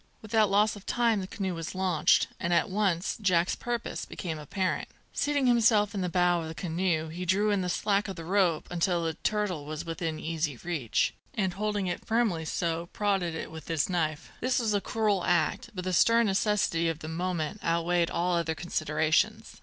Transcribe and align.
Without 0.23 0.49
loss 0.49 0.75
of 0.75 0.83
time 0.87 1.21
the 1.21 1.27
canoe 1.27 1.53
was 1.53 1.75
launched, 1.75 2.25
and 2.39 2.51
at 2.51 2.71
once 2.71 3.19
Jack's 3.21 3.55
purpose 3.55 4.03
became 4.03 4.39
apparent. 4.39 4.87
Seating 5.13 5.45
himself 5.45 5.93
in 5.93 6.01
the 6.01 6.09
bow 6.09 6.41
of 6.41 6.47
the 6.47 6.55
canoe, 6.55 7.09
he 7.09 7.23
drew 7.23 7.51
in 7.51 7.61
the 7.61 7.69
slack 7.69 8.07
of 8.07 8.15
the 8.15 8.25
rope 8.25 8.65
until 8.71 9.03
the 9.03 9.13
turtle 9.13 9.63
was 9.63 9.85
within 9.85 10.19
easy 10.19 10.57
reach, 10.63 11.13
and, 11.35 11.53
holding 11.53 11.85
it 11.85 12.03
firmly 12.03 12.45
so, 12.45 12.87
prodded 12.93 13.35
it 13.35 13.51
with 13.51 13.67
his 13.67 13.89
knife. 13.91 14.31
This 14.39 14.57
was 14.57 14.73
a 14.73 14.81
cruel 14.81 15.23
act, 15.23 15.69
but 15.75 15.83
the 15.83 15.93
stern 15.93 16.25
necessity 16.25 16.89
of 16.89 16.97
the 16.97 17.07
moment 17.07 17.63
outweighed 17.63 18.09
all 18.09 18.35
other 18.35 18.55
considerations. 18.55 19.57